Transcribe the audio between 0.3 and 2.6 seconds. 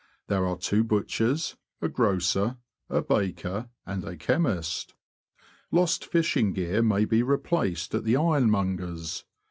are two butchers, a grocer,